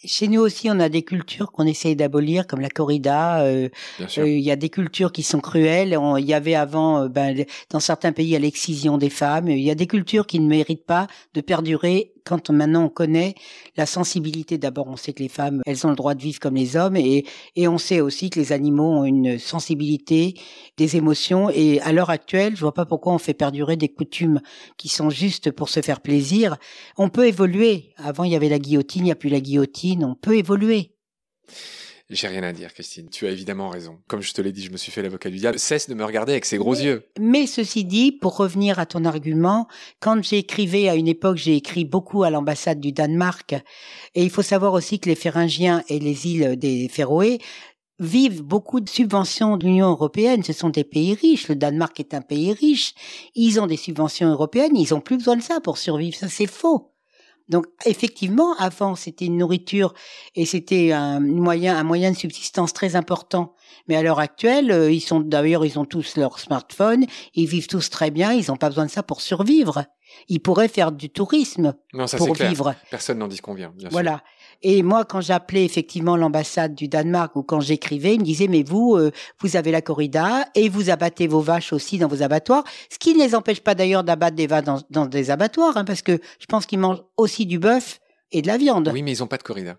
Chez 0.03 0.29
nous 0.29 0.41
aussi, 0.41 0.71
on 0.71 0.81
a 0.81 0.89
des 0.89 1.03
cultures 1.03 1.53
qu'on 1.53 1.67
essaye 1.67 1.95
d'abolir, 1.95 2.47
comme 2.47 2.61
la 2.61 2.71
corrida. 2.71 3.43
Euh, 3.43 3.69
euh, 4.01 4.27
il 4.27 4.41
y 4.41 4.51
a 4.51 4.57
des 4.57 4.71
cultures 4.71 5.13
qui 5.13 5.23
sont 5.23 5.41
cruelles. 5.41 5.95
Il 6.19 6.25
y 6.25 6.33
avait 6.33 6.55
avant, 6.55 7.07
ben, 7.07 7.45
dans 7.69 7.81
certains 7.81 8.13
pays, 8.13 8.39
l'excision 8.39 8.97
des 8.97 9.11
femmes. 9.11 9.49
Il 9.49 9.61
y 9.61 9.71
a 9.71 9.75
des 9.75 9.87
cultures 9.87 10.27
qui 10.27 10.41
ne 10.41 10.49
méritent 10.49 10.87
pas 10.87 11.07
de 11.35 11.43
perdurer 11.43 12.15
quand 12.25 12.51
maintenant 12.51 12.85
on 12.85 12.89
connaît 12.89 13.35
la 13.77 13.87
sensibilité, 13.87 14.59
d'abord 14.59 14.89
on 14.89 14.97
sait 14.97 15.13
que 15.13 15.23
les 15.23 15.29
femmes, 15.29 15.63
elles 15.67 15.87
ont 15.87 15.91
le 15.91 15.97
droit 15.97 16.15
de 16.15 16.23
vivre 16.23 16.41
comme 16.41 16.55
les 16.55 16.77
hommes, 16.77 16.97
et, 16.97 17.25
on 17.57 17.79
sait 17.79 18.01
aussi 18.01 18.31
que 18.31 18.41
les 18.41 18.53
animaux 18.53 18.91
ont 18.91 19.05
une 19.05 19.39
sensibilité, 19.39 20.35
des 20.77 20.97
émotions, 20.97 21.51
et 21.51 21.81
à 21.81 21.93
l'heure 21.93 22.11
actuelle, 22.11 22.57
je 22.57 22.61
vois 22.61 22.75
pas 22.75 22.87
pourquoi 22.87 23.13
on 23.13 23.19
fait 23.19 23.35
perdurer 23.35 23.77
des 23.77 23.89
coutumes 23.89 24.41
qui 24.77 24.89
sont 24.89 25.11
justes 25.11 25.51
pour 25.51 25.69
se 25.69 25.81
faire 25.81 26.01
plaisir. 26.01 26.57
On 26.97 27.09
peut 27.09 27.27
évoluer. 27.27 27.93
Avant 27.97 28.25
il 28.25 28.33
y 28.33 28.37
avait 28.37 28.49
la 28.49 28.59
guillotine, 28.59 29.03
il 29.03 29.05
n'y 29.05 29.13
a 29.13 29.17
plus 29.17 29.29
la 29.29 29.41
guillotine, 29.41 30.05
on 30.05 30.15
peut 30.15 30.37
évoluer. 30.37 30.97
J'ai 32.11 32.27
rien 32.27 32.43
à 32.43 32.53
dire, 32.53 32.75
Christine. 32.75 33.09
Tu 33.09 33.27
as 33.27 33.31
évidemment 33.31 33.69
raison. 33.69 33.99
Comme 34.09 34.21
je 34.21 34.33
te 34.33 34.43
l'ai 34.43 34.51
dit, 34.51 34.65
je 34.65 34.73
me 34.73 34.77
suis 34.77 34.91
fait 34.91 35.01
l'avocat 35.01 35.31
du 35.31 35.37
diable. 35.37 35.61
Cesse 35.61 35.89
de 35.89 35.95
me 35.95 36.05
regarder 36.05 36.33
avec 36.33 36.45
ses 36.45 36.59
gros 36.59 36.75
yeux. 36.75 37.05
Mais 37.21 37.47
ceci 37.47 37.85
dit, 37.85 38.11
pour 38.11 38.37
revenir 38.37 38.81
à 38.81 38.87
ton 38.87 39.05
argument, 39.05 39.69
quand 40.01 40.21
écrivé 40.33 40.89
à 40.89 40.97
une 40.97 41.09
époque, 41.09 41.37
j'ai 41.37 41.57
écrit 41.57 41.85
beaucoup 41.85 42.25
à 42.25 42.31
l'ambassade 42.31 42.81
du 42.81 42.93
Danemark. 42.93 43.55
Et 44.15 44.25
il 44.25 44.31
faut 44.31 44.43
savoir 44.43 44.73
aussi 44.73 44.99
que 44.99 45.09
les 45.09 45.15
Féringiens 45.15 45.85
et 45.89 45.99
les 45.99 46.27
îles 46.27 46.57
des 46.57 46.89
Féroé 46.89 47.39
vivent 48.01 48.43
beaucoup 48.43 48.81
de 48.81 48.89
subventions 48.89 49.57
de 49.57 49.67
l'Union 49.67 49.91
européenne. 49.91 50.43
Ce 50.43 50.53
sont 50.53 50.71
des 50.71 50.85
pays 50.85 51.15
riches. 51.15 51.49
Le 51.49 51.55
Danemark 51.55 51.99
est 52.01 52.15
un 52.15 52.23
pays 52.23 52.53
riche. 52.53 52.95
Ils 53.35 53.61
ont 53.61 53.67
des 53.67 53.77
subventions 53.77 54.29
européennes. 54.29 54.77
Ils 54.77 54.95
ont 54.95 55.01
plus 55.01 55.19
besoin 55.19 55.37
de 55.37 55.43
ça 55.43 55.61
pour 55.61 55.79
survivre. 55.79 56.17
Ça, 56.17 56.29
c'est 56.29 56.47
faux. 56.47 56.90
Donc 57.51 57.67
effectivement, 57.85 58.55
avant 58.59 58.95
c'était 58.95 59.27
une 59.27 59.37
nourriture 59.37 59.93
et 60.37 60.47
c'était 60.47 60.93
un 60.93 61.21
moyen, 61.21 61.77
un 61.77 61.83
moyen 61.83 62.13
de 62.13 62.17
subsistance 62.17 62.73
très 62.73 62.97
important. 62.97 63.55
Mais 63.89 63.97
à 63.97 64.03
l'heure 64.03 64.21
actuelle, 64.21 64.71
euh, 64.71 64.91
ils 64.91 65.01
sont 65.01 65.21
d'ailleurs, 65.21 65.67
ils 65.67 65.79
ont 65.79 65.85
tous 65.85 66.17
leur 66.17 66.39
smartphone, 66.39 67.07
ils 67.35 67.49
vivent 67.49 67.67
tous 67.67 67.91
très 67.91 68.13
bien, 68.13 68.33
ils 68.33 68.47
n'ont 68.49 68.57
pas 68.57 68.69
besoin 68.69 68.87
de 68.87 68.91
ça 68.91 69.03
pour 69.03 69.21
survivre. 69.21 69.85
Ils 70.29 70.41
pourraient 70.41 70.69
faire 70.69 70.93
du 70.93 71.11
tourisme 71.11 71.75
non, 71.93 72.07
ça, 72.07 72.17
pour 72.19 72.33
clair. 72.33 72.49
vivre. 72.49 72.75
Personne 72.91 73.19
n'en 73.19 73.29
disconvient. 73.29 73.73
Bien 73.77 73.89
voilà. 73.91 74.23
Et 74.63 74.83
moi, 74.83 75.05
quand 75.05 75.21
j'appelais 75.21 75.65
effectivement 75.65 76.17
l'ambassade 76.17 76.75
du 76.75 76.89
Danemark 76.89 77.35
ou 77.37 77.43
quand 77.43 77.61
j'écrivais, 77.61 78.15
ils 78.15 78.21
me 78.21 78.25
disaient 78.25 78.49
mais 78.49 78.63
vous, 78.63 78.97
euh, 78.97 79.11
vous 79.41 79.57
avez 79.57 79.71
la 79.71 79.81
corrida 79.81 80.47
et 80.55 80.69
vous 80.69 80.91
abattez 80.91 81.27
vos 81.27 81.41
vaches 81.41 81.73
aussi 81.73 81.99
dans 81.99 82.09
vos 82.09 82.23
abattoirs, 82.23 82.65
ce 82.91 82.99
qui 82.99 83.15
ne 83.15 83.23
les 83.23 83.35
empêche 83.35 83.61
pas 83.61 83.75
d'ailleurs 83.75 84.05
d'abattre 84.05 84.37
des 84.37 84.47
vaches 84.47 84.65
dans, 84.65 84.81
dans 84.91 85.07
des 85.07 85.31
abattoirs, 85.31 85.77
hein, 85.77 85.85
parce 85.85 86.03
que 86.03 86.21
je 86.39 86.47
pense 86.47 86.67
qu'ils 86.67 86.79
mangent 86.79 87.03
aussi 87.17 87.47
du 87.47 87.59
bœuf 87.59 88.01
et 88.33 88.43
de 88.43 88.47
la 88.47 88.59
viande. 88.59 88.91
Oui, 88.93 89.03
mais 89.03 89.13
ils 89.13 89.21
n'ont 89.21 89.27
pas 89.27 89.39
de 89.39 89.43
corrida. 89.43 89.77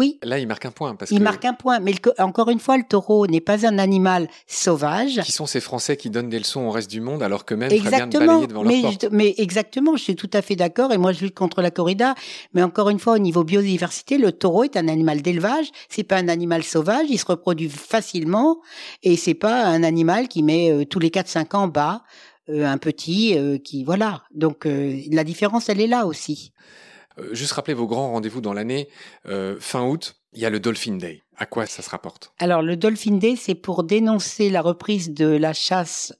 Oui. 0.00 0.18
Là, 0.22 0.38
il 0.38 0.48
marque 0.48 0.64
un 0.64 0.70
point. 0.70 0.94
Parce 0.94 1.10
il 1.10 1.18
que... 1.18 1.22
marque 1.22 1.44
un 1.44 1.52
point. 1.52 1.78
Mais 1.78 1.92
le, 1.92 2.22
encore 2.22 2.48
une 2.48 2.58
fois, 2.58 2.78
le 2.78 2.84
taureau 2.84 3.26
n'est 3.26 3.42
pas 3.42 3.66
un 3.66 3.78
animal 3.78 4.28
sauvage. 4.46 5.20
Qui 5.20 5.30
sont 5.30 5.44
ces 5.44 5.60
Français 5.60 5.98
qui 5.98 6.08
donnent 6.08 6.30
des 6.30 6.38
leçons 6.38 6.62
au 6.62 6.70
reste 6.70 6.90
du 6.90 7.02
monde 7.02 7.22
alors 7.22 7.44
que 7.44 7.54
même 7.54 7.70
exactement, 7.70 8.08
bien 8.08 8.18
de 8.18 8.26
balayer 8.26 8.46
devant 8.46 8.64
mais, 8.64 8.80
leur 8.80 8.90
porte. 8.92 9.12
mais 9.12 9.34
exactement, 9.36 9.96
je 9.96 10.02
suis 10.02 10.16
tout 10.16 10.30
à 10.32 10.40
fait 10.40 10.56
d'accord. 10.56 10.94
Et 10.94 10.96
moi, 10.96 11.12
je 11.12 11.20
lutte 11.20 11.34
contre 11.34 11.60
la 11.60 11.70
corrida. 11.70 12.14
Mais 12.54 12.62
encore 12.62 12.88
une 12.88 12.98
fois, 12.98 13.12
au 13.12 13.18
niveau 13.18 13.44
biodiversité, 13.44 14.16
le 14.16 14.32
taureau 14.32 14.64
est 14.64 14.78
un 14.78 14.88
animal 14.88 15.20
d'élevage. 15.20 15.70
C'est 15.90 16.02
pas 16.02 16.16
un 16.16 16.28
animal 16.28 16.62
sauvage. 16.62 17.04
Il 17.10 17.18
se 17.18 17.26
reproduit 17.26 17.68
facilement. 17.68 18.62
Et 19.02 19.18
c'est 19.18 19.34
pas 19.34 19.66
un 19.66 19.82
animal 19.82 20.28
qui 20.28 20.42
met 20.42 20.72
euh, 20.72 20.86
tous 20.86 20.98
les 20.98 21.10
4-5 21.10 21.56
ans 21.56 21.68
bas. 21.68 22.04
Euh, 22.48 22.64
un 22.64 22.78
petit 22.78 23.36
euh, 23.36 23.58
qui 23.58 23.84
voilà 23.84 24.22
donc 24.34 24.66
la 24.66 25.24
différence 25.24 25.68
elle 25.68 25.80
est 25.80 25.86
là 25.86 26.06
aussi 26.06 26.52
juste 27.32 27.52
rappeler 27.52 27.74
vos 27.74 27.86
grands 27.86 28.12
rendez-vous 28.12 28.40
dans 28.40 28.52
l'année. 28.52 28.88
Euh, 29.26 29.56
fin 29.60 29.86
août, 29.86 30.16
il 30.32 30.40
y 30.40 30.46
a 30.46 30.50
le 30.50 30.60
Dolphin 30.60 30.96
Day. 30.96 31.22
À 31.36 31.46
quoi 31.46 31.66
ça 31.66 31.82
se 31.82 31.90
rapporte? 31.90 32.32
Alors, 32.38 32.62
le 32.62 32.76
Dolphin 32.76 33.16
Day, 33.16 33.36
c'est 33.36 33.54
pour 33.54 33.84
dénoncer 33.84 34.50
la 34.50 34.62
reprise 34.62 35.12
de 35.12 35.26
la 35.26 35.52
chasse 35.52 36.12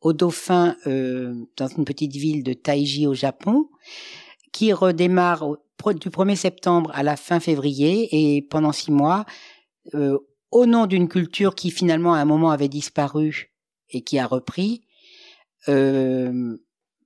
aux 0.00 0.12
dauphins 0.12 0.76
euh, 0.86 1.34
dans 1.56 1.68
une 1.68 1.84
petite 1.84 2.14
ville 2.14 2.42
de 2.42 2.52
Taiji 2.52 3.06
au 3.06 3.14
Japon, 3.14 3.68
qui 4.52 4.72
redémarre 4.72 5.56
du 5.94 6.10
1er 6.10 6.36
septembre 6.36 6.90
à 6.94 7.02
la 7.02 7.16
fin 7.16 7.40
février 7.40 8.08
et 8.12 8.42
pendant 8.42 8.72
six 8.72 8.90
mois, 8.90 9.24
euh, 9.94 10.18
au 10.50 10.66
nom 10.66 10.86
d'une 10.86 11.08
culture 11.08 11.54
qui 11.54 11.70
finalement 11.70 12.14
à 12.14 12.18
un 12.18 12.24
moment 12.24 12.50
avait 12.50 12.68
disparu 12.68 13.52
et 13.90 14.02
qui 14.02 14.18
a 14.18 14.26
repris. 14.26 14.82
Euh, 15.68 16.56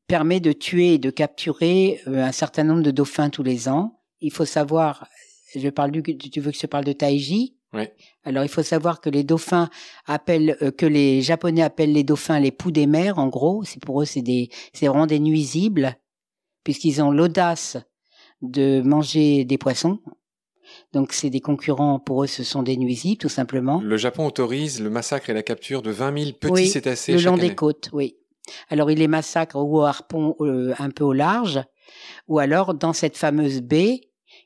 permet 0.07 0.41
de 0.41 0.53
tuer 0.53 0.95
et 0.95 0.99
de 0.99 1.11
capturer 1.11 2.01
euh, 2.07 2.25
un 2.25 2.33
certain 2.33 2.65
nombre 2.65 2.83
de 2.83 2.91
dauphins 2.91 3.31
tous 3.31 3.43
les 3.43 3.69
ans. 3.69 4.01
Il 4.21 4.33
faut 4.33 4.45
savoir, 4.45 5.09
je 5.55 5.69
parle 5.69 5.91
du, 5.91 6.03
tu 6.03 6.41
veux 6.41 6.51
que 6.51 6.59
je 6.59 6.67
parle 6.67 6.85
de 6.85 6.93
Taiji? 6.93 7.57
Oui. 7.75 7.85
Alors 8.25 8.45
il 8.45 8.51
faut 8.51 8.63
savoir 8.63 9.01
que 9.01 9.09
les 9.09 9.25
dauphins 9.25 9.71
appellent, 10.07 10.57
euh, 10.61 10.71
que 10.71 10.85
les 10.85 11.23
Japonais 11.23 11.63
appellent 11.63 11.93
les 11.93 12.05
dauphins 12.05 12.39
les 12.39 12.51
poux 12.51 12.71
des 12.71 12.87
mers. 12.87 13.19
En 13.19 13.29
gros, 13.29 13.65
c'est 13.65 13.83
pour 13.83 14.03
eux 14.03 14.05
c'est 14.05 14.21
des, 14.21 14.51
c'est 14.75 14.87
vraiment 14.87 15.07
des 15.07 15.21
nuisibles 15.21 15.97
puisqu'ils 16.65 17.03
ont 17.03 17.11
l'audace 17.11 17.79
de 18.43 18.83
manger 18.83 19.45
des 19.45 19.59
poissons. 19.59 20.01
Donc 20.93 21.13
c'est 21.13 21.31
des 21.31 21.41
concurrents, 21.41 21.99
pour 21.99 22.25
eux 22.25 22.27
ce 22.27 22.45
sont 22.45 22.63
des 22.63 22.77
nuisibles 22.77 23.19
tout 23.19 23.29
simplement. 23.31 23.81
Le 23.81 23.97
Japon 23.97 24.27
autorise 24.27 24.81
le 24.81 24.91
massacre 24.91 25.31
et 25.31 25.35
la 25.35 25.43
capture 25.43 25.81
de 25.81 25.91
20 25.91 26.19
000 26.19 26.33
petits 26.39 26.53
oui, 26.53 26.67
cétacés 26.69 27.13
le 27.13 27.23
long 27.23 27.35
année. 27.35 27.49
des 27.49 27.55
côtes, 27.55 27.89
oui. 27.93 28.17
Alors 28.69 28.91
il 28.91 28.99
les 28.99 29.09
massacre 29.09 29.57
ou 29.57 29.79
au 29.79 29.83
harpon 29.83 30.37
euh, 30.41 30.75
un 30.79 30.91
peu 30.91 31.05
au 31.05 31.13
large, 31.13 31.61
ou 32.29 32.39
alors 32.39 32.75
dans 32.75 32.93
cette 32.93 33.17
fameuse 33.17 33.61
baie, 33.61 34.01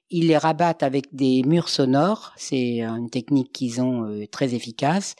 ils 0.08 0.28
les 0.28 0.36
rabattent 0.36 0.82
avec 0.82 1.14
des 1.14 1.42
murs 1.44 1.68
sonores. 1.68 2.32
C'est 2.36 2.80
une 2.80 3.10
technique 3.10 3.52
qu'ils 3.52 3.80
ont 3.80 4.04
euh, 4.04 4.26
très 4.26 4.54
efficace. 4.54 5.16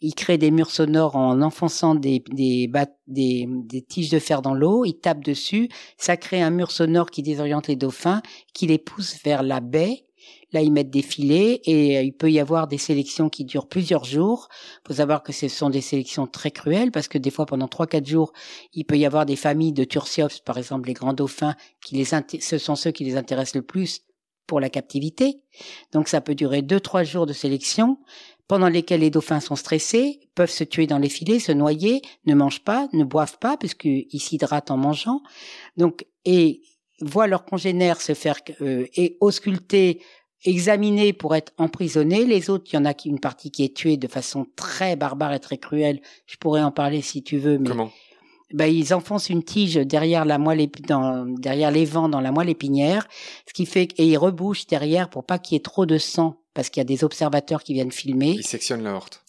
Ils 0.00 0.14
créent 0.14 0.38
des 0.38 0.50
murs 0.50 0.70
sonores 0.70 1.16
en 1.16 1.42
enfonçant 1.42 1.94
des, 1.94 2.22
des, 2.30 2.70
des, 3.06 3.46
des 3.48 3.82
tiges 3.82 4.10
de 4.10 4.18
fer 4.18 4.40
dans 4.40 4.54
l'eau. 4.54 4.84
Ils 4.84 4.98
tapent 4.98 5.24
dessus. 5.24 5.68
Ça 5.98 6.16
crée 6.16 6.40
un 6.40 6.50
mur 6.50 6.70
sonore 6.70 7.10
qui 7.10 7.22
désoriente 7.22 7.68
les 7.68 7.76
dauphins, 7.76 8.22
qui 8.54 8.66
les 8.66 8.78
pousse 8.78 9.22
vers 9.22 9.42
la 9.42 9.60
baie. 9.60 10.04
Là, 10.52 10.62
ils 10.62 10.72
mettent 10.72 10.90
des 10.90 11.02
filets 11.02 11.60
et 11.64 11.98
euh, 11.98 12.02
il 12.02 12.12
peut 12.12 12.30
y 12.30 12.40
avoir 12.40 12.66
des 12.66 12.78
sélections 12.78 13.28
qui 13.28 13.44
durent 13.44 13.68
plusieurs 13.68 14.04
jours. 14.04 14.48
Il 14.84 14.88
faut 14.88 14.94
savoir 14.94 15.22
que 15.22 15.32
ce 15.32 15.48
sont 15.48 15.70
des 15.70 15.80
sélections 15.80 16.26
très 16.26 16.50
cruelles 16.50 16.90
parce 16.90 17.08
que 17.08 17.18
des 17.18 17.30
fois, 17.30 17.46
pendant 17.46 17.68
trois, 17.68 17.86
quatre 17.86 18.06
jours, 18.06 18.32
il 18.72 18.84
peut 18.84 18.98
y 18.98 19.06
avoir 19.06 19.26
des 19.26 19.36
familles 19.36 19.72
de 19.72 19.84
Tursiops, 19.84 20.40
par 20.40 20.58
exemple, 20.58 20.88
les 20.88 20.94
grands 20.94 21.12
dauphins, 21.12 21.54
qui 21.84 21.96
les 21.96 22.04
ce 22.04 22.58
sont 22.58 22.76
ceux 22.76 22.90
qui 22.90 23.04
les 23.04 23.16
intéressent 23.16 23.56
le 23.56 23.62
plus 23.62 24.02
pour 24.46 24.60
la 24.60 24.68
captivité. 24.68 25.40
Donc, 25.92 26.08
ça 26.08 26.20
peut 26.20 26.34
durer 26.34 26.62
deux, 26.62 26.80
trois 26.80 27.04
jours 27.04 27.26
de 27.26 27.32
sélection 27.32 27.98
pendant 28.48 28.68
lesquels 28.68 29.00
les 29.00 29.10
dauphins 29.10 29.38
sont 29.38 29.54
stressés, 29.54 30.18
peuvent 30.34 30.50
se 30.50 30.64
tuer 30.64 30.88
dans 30.88 30.98
les 30.98 31.08
filets, 31.08 31.38
se 31.38 31.52
noyer, 31.52 32.02
ne 32.26 32.34
mangent 32.34 32.64
pas, 32.64 32.88
ne 32.92 33.04
boivent 33.04 33.38
pas 33.38 33.56
puisqu'ils 33.56 34.20
s'hydratent 34.20 34.72
en 34.72 34.76
mangeant. 34.76 35.22
Donc, 35.76 36.04
et 36.24 36.62
voient 37.00 37.28
leurs 37.28 37.44
congénères 37.44 38.00
se 38.00 38.14
faire 38.14 38.40
euh, 38.60 38.86
et 38.96 39.16
ausculter 39.20 40.02
examinés 40.44 41.12
pour 41.12 41.34
être 41.34 41.52
emprisonnés. 41.58 42.24
Les 42.24 42.50
autres, 42.50 42.64
il 42.72 42.76
y 42.76 42.78
en 42.78 42.84
a 42.84 42.94
une 43.04 43.20
partie 43.20 43.50
qui 43.50 43.64
est 43.64 43.76
tuée 43.76 43.96
de 43.96 44.08
façon 44.08 44.46
très 44.56 44.96
barbare 44.96 45.32
et 45.32 45.40
très 45.40 45.58
cruelle. 45.58 46.00
Je 46.26 46.36
pourrais 46.36 46.62
en 46.62 46.70
parler 46.70 47.02
si 47.02 47.22
tu 47.22 47.38
veux. 47.38 47.58
Mais 47.58 47.68
Comment? 47.68 47.90
Ben, 48.52 48.66
ils 48.66 48.92
enfoncent 48.92 49.30
une 49.30 49.44
tige 49.44 49.74
derrière 49.74 50.24
la 50.24 50.38
moelle 50.38 50.66
dans, 50.88 51.24
derrière 51.24 51.70
les 51.70 51.84
vents 51.84 52.08
dans 52.08 52.20
la 52.20 52.32
moelle 52.32 52.48
épinière, 52.48 53.06
ce 53.46 53.52
qui 53.52 53.64
fait 53.64 53.88
et 53.96 54.06
ils 54.06 54.18
rebouchent 54.18 54.66
derrière 54.66 55.08
pour 55.08 55.24
pas 55.24 55.38
qu'il 55.38 55.54
y 55.54 55.56
ait 55.56 55.62
trop 55.62 55.86
de 55.86 55.98
sang 55.98 56.42
parce 56.52 56.68
qu'il 56.68 56.80
y 56.80 56.82
a 56.82 56.84
des 56.84 57.04
observateurs 57.04 57.62
qui 57.62 57.74
viennent 57.74 57.92
filmer. 57.92 58.32
Ils 58.32 58.44
sectionnent 58.44 58.82
l'aorte. 58.82 59.22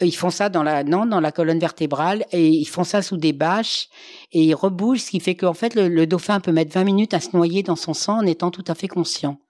Ils 0.00 0.14
font 0.14 0.30
ça 0.30 0.48
dans 0.48 0.62
la 0.62 0.84
non 0.84 1.06
dans 1.06 1.20
la 1.20 1.32
colonne 1.32 1.58
vertébrale 1.58 2.24
et 2.30 2.48
ils 2.48 2.66
font 2.66 2.84
ça 2.84 3.02
sous 3.02 3.16
des 3.16 3.32
bâches 3.32 3.88
et 4.32 4.44
ils 4.44 4.54
rebougent, 4.54 5.02
ce 5.02 5.10
qui 5.10 5.20
fait 5.20 5.34
qu'en 5.34 5.52
fait 5.52 5.74
le, 5.74 5.88
le 5.88 6.06
dauphin 6.06 6.38
peut 6.38 6.52
mettre 6.52 6.72
20 6.72 6.84
minutes 6.84 7.14
à 7.14 7.20
se 7.20 7.36
noyer 7.36 7.64
dans 7.64 7.76
son 7.76 7.94
sang 7.94 8.18
en 8.18 8.26
étant 8.26 8.52
tout 8.52 8.64
à 8.68 8.76
fait 8.76 8.88
conscient. 8.88 9.40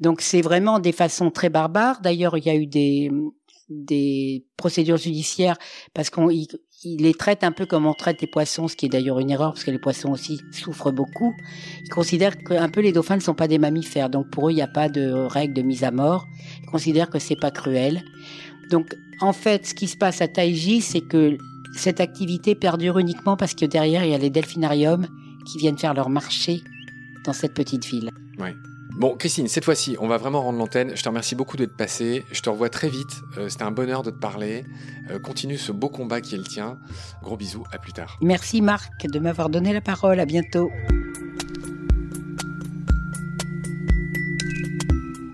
Donc 0.00 0.22
c'est 0.22 0.40
vraiment 0.40 0.78
des 0.78 0.92
façons 0.92 1.30
très 1.30 1.50
barbares. 1.50 2.00
D'ailleurs, 2.00 2.36
il 2.38 2.46
y 2.46 2.50
a 2.50 2.56
eu 2.56 2.66
des 2.66 4.44
procédures 4.56 4.96
judiciaires 4.96 5.56
parce 5.94 6.10
qu'on 6.10 6.28
les 6.28 7.14
traite 7.14 7.44
un 7.44 7.52
peu 7.52 7.66
comme 7.66 7.86
on 7.86 7.92
traite 7.92 8.20
les 8.22 8.26
poissons, 8.26 8.66
ce 8.66 8.74
qui 8.74 8.86
est 8.86 8.88
d'ailleurs 8.88 9.18
une 9.18 9.30
erreur 9.30 9.52
parce 9.52 9.64
que 9.64 9.70
les 9.70 9.78
poissons 9.78 10.10
aussi 10.10 10.40
souffrent 10.50 10.90
beaucoup. 10.90 11.34
Ils 11.84 11.90
considèrent 11.90 12.38
qu'un 12.38 12.70
peu 12.70 12.80
les 12.80 12.92
dauphins 12.92 13.16
ne 13.16 13.20
sont 13.20 13.34
pas 13.34 13.48
des 13.48 13.58
mammifères, 13.58 14.08
donc 14.08 14.30
pour 14.30 14.48
eux 14.48 14.52
il 14.52 14.56
n'y 14.56 14.62
a 14.62 14.66
pas 14.66 14.88
de 14.88 15.10
règle 15.10 15.54
de 15.54 15.62
mise 15.62 15.84
à 15.84 15.90
mort. 15.90 16.26
Ils 16.62 16.70
considèrent 16.70 17.10
que 17.10 17.18
c'est 17.18 17.36
pas 17.36 17.50
cruel. 17.50 18.02
Donc 18.70 18.96
en 19.20 19.34
fait, 19.34 19.66
ce 19.66 19.74
qui 19.74 19.86
se 19.86 19.98
passe 19.98 20.22
à 20.22 20.28
Taiji, 20.28 20.80
c'est 20.80 21.02
que 21.02 21.36
cette 21.76 22.00
activité 22.00 22.54
perdure 22.54 22.98
uniquement 22.98 23.36
parce 23.36 23.54
que 23.54 23.66
derrière 23.66 24.04
il 24.04 24.10
y 24.10 24.14
a 24.14 24.18
les 24.18 24.30
delphinariums 24.30 25.06
qui 25.46 25.58
viennent 25.58 25.78
faire 25.78 25.94
leur 25.94 26.08
marché 26.08 26.62
dans 27.24 27.34
cette 27.34 27.52
petite 27.52 27.84
ville. 27.84 28.10
Ouais. 28.38 28.54
Bon, 28.96 29.16
Christine, 29.16 29.48
cette 29.48 29.64
fois-ci, 29.64 29.96
on 30.00 30.08
va 30.08 30.18
vraiment 30.18 30.42
rendre 30.42 30.58
l'antenne. 30.58 30.94
Je 30.94 31.02
te 31.02 31.08
remercie 31.08 31.34
beaucoup 31.34 31.56
d'être 31.56 31.76
passée. 31.76 32.24
Je 32.32 32.40
te 32.42 32.50
revois 32.50 32.68
très 32.68 32.88
vite. 32.88 33.22
Euh, 33.38 33.48
C'était 33.48 33.62
un 33.62 33.70
bonheur 33.70 34.02
de 34.02 34.10
te 34.10 34.18
parler. 34.18 34.64
Euh, 35.10 35.18
continue 35.18 35.56
ce 35.56 35.72
beau 35.72 35.88
combat 35.88 36.20
qui 36.20 36.34
est 36.34 36.38
le 36.38 36.44
tien. 36.44 36.78
Gros 37.22 37.36
bisous, 37.36 37.64
à 37.72 37.78
plus 37.78 37.92
tard. 37.92 38.18
Merci 38.20 38.60
Marc 38.60 39.06
de 39.06 39.18
m'avoir 39.18 39.48
donné 39.48 39.72
la 39.72 39.80
parole. 39.80 40.20
À 40.20 40.26
bientôt. 40.26 40.70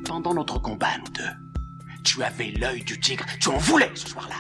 Pendant 0.07 0.35
notre 0.35 0.61
combat, 0.61 0.89
nous 0.99 1.13
deux, 1.13 1.93
tu 2.05 2.23
avais 2.23 2.53
l'œil 2.53 2.85
du 2.85 3.01
tigre. 3.01 3.25
Tu 3.41 3.49
en 3.49 3.59
voulais 3.59 3.91
ce 3.95 4.09
soir-là. 4.09 4.37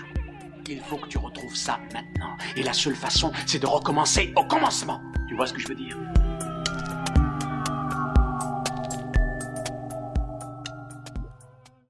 Il 0.68 0.80
faut 0.80 0.96
que 0.98 1.08
tu 1.08 1.18
retrouves 1.18 1.54
ça 1.54 1.78
maintenant. 1.92 2.36
Et 2.56 2.62
la 2.62 2.72
seule 2.72 2.96
façon, 2.96 3.32
c'est 3.46 3.60
de 3.60 3.66
recommencer 3.66 4.32
au 4.36 4.44
commencement. 4.44 5.00
Tu 5.28 5.34
vois 5.36 5.46
ce 5.46 5.52
que 5.52 5.60
je 5.60 5.68
veux 5.68 5.74
dire? 5.74 5.96